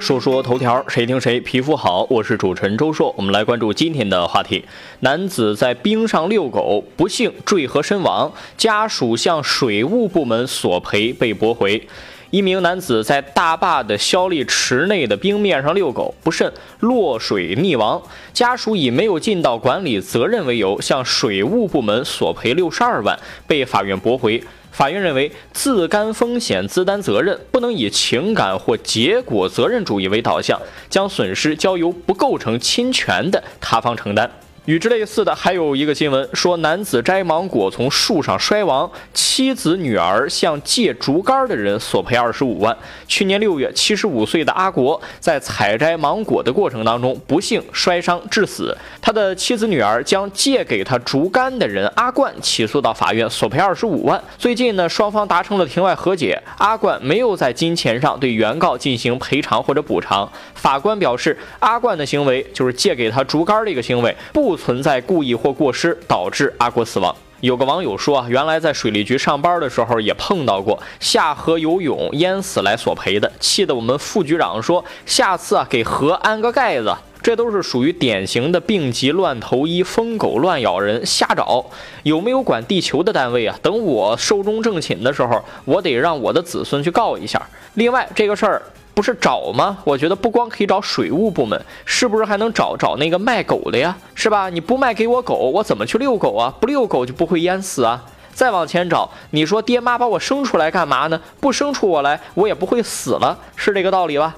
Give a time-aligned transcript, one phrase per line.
[0.00, 2.06] 说说头条，谁听谁皮肤好。
[2.08, 4.64] 我是主持人周硕，我们来关注今天的话题：
[5.00, 11.86] 男子在冰上遛狗，不幸坠河身亡，家属向水务部门索赔被驳回。
[12.30, 18.02] 一名男子在大坝的消力池内的冰面上遛狗，不慎落水溺亡，
[18.34, 24.42] 家属以没有尽到管理责任为由，向水务部门索赔六十二万，被法院驳回。
[24.70, 34.30] 法院认为，自甘风险自担责任，不能以情感或结果责任主义为导向，将损失交由不构成侵权的他方承担。
[34.68, 42.76] 与之类似的还有一个新闻，说男子摘芒果从树上摔亡，妻子女儿向借竹竿的人索赔二十五万。
[43.06, 54.22] 去年六月，七十五岁的阿国在采摘芒果的过程当中不幸摔伤致死，他的妻子女儿将借给他竹竿的人阿冠起诉到法院索赔二十五万。
[54.36, 60.30] 最近呢，双方达成了庭外和解，阿冠没有在金钱上对原告进行赔偿或者补偿。
[60.52, 64.57] 法官表示，阿冠的行为就是借给他竹竿的一个行为不。
[64.58, 67.14] 存在故意或过失导致阿国死亡。
[67.40, 76.92] 有个网友说啊，原来在水利局上班的时候也碰到过下河游泳淹死来索赔的，气得我们副局长说下次啊给河安个盖子。
[77.22, 81.64] 这都是属于典型的病急乱投医、疯狗乱咬人、瞎找。
[82.02, 83.56] 有没有管地球的单位啊？
[83.62, 87.40] 等我寿终正寝的时候，我得让我的子孙去告一下。
[87.74, 88.62] 另外这个事儿。
[88.98, 89.78] 不是找吗？
[89.84, 93.96] 我觉得不光可以找水务部门，是不是还能找找那个卖狗的呀？
[94.16, 94.50] 是吧？
[94.50, 96.52] 你不卖给我狗，我怎么去遛狗啊？
[96.60, 98.04] 不遛狗就不会淹死啊！
[98.32, 101.20] 再往前找，你说爹妈把我生出来干嘛呢？
[101.38, 104.34] 不生出我来，我也不会死了，是这个道理吧？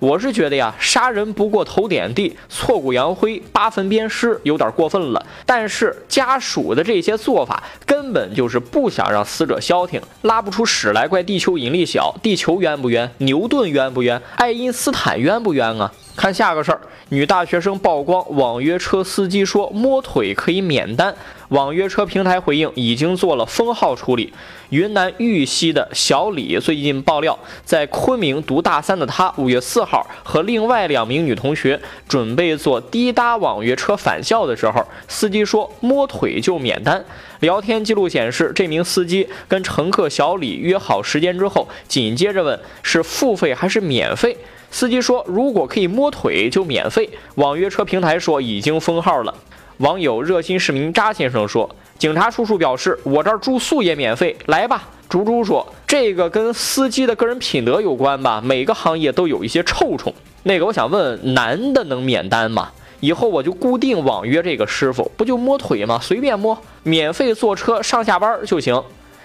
[0.00, 5.24] 我是觉得呀，杀人不过头点地，挫骨扬灰，八分鞭尸，有点过分了。
[5.44, 12.14] 但是家属的这些做法，根本就是不想让死者消停，拉不出屎来怪地球引力小。
[12.22, 13.10] 地球冤不冤？
[13.18, 14.20] 牛顿冤不冤？
[14.36, 15.92] 爱因斯坦冤不冤啊？
[16.16, 21.14] 看下个事儿，女大学生曝光网约车司机说摸腿可以免单，
[21.48, 24.32] 网约车平台回应已经做了封号处理。
[24.68, 37.02] 云南玉溪的小李最近爆料，在昆明读大三的他，五月四号和另外两名女同学准备坐滴答网约车返校的时候，司机说摸腿就免单。
[37.40, 44.36] 聊天记录显示，这名司机跟乘客小李约好时间之后，紧接着问是付费还是免费。
[44.70, 49.34] 司机说：“如果可以摸腿就免费。”网约车平台说已经封号了。
[49.78, 58.40] 网友热心市民扎先生说：“警察叔叔表示，我这儿住宿也免费，来吧。”猪猪说：“这个跟司机的个人品德有关吧？
[58.44, 60.14] 每个行业都有一些臭虫。”
[60.44, 62.70] 那个，我想问，男的能免单吗？
[63.00, 65.98] 以后我就固定网约这个师傅，不就摸腿吗？
[66.00, 68.80] 随便摸，免费坐车上下班就行。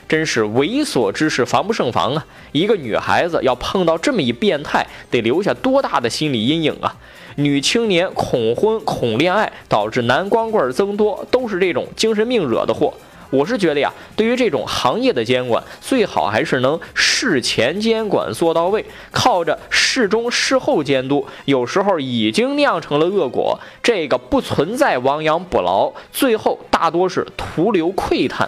[0.07, 2.25] 真是猥琐之事防不胜防啊！
[2.51, 6.95] 一个女孩子要碰到这么一变态，得留下多大的心理阴影啊！
[7.37, 12.93] 女青年恐婚恐恋爱，导致男光棍增多，都是这种精神病惹的祸。
[13.31, 28.47] 我是觉得呀，对于这种行业的监管，最好还是能事前监管做到位，靠着事中事后监督，有时候已经酿成了恶果，这个不存在亡羊补牢，最后大多是徒留喟叹。